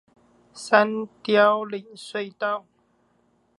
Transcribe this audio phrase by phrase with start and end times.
[0.55, 2.65] 三貂嶺隧道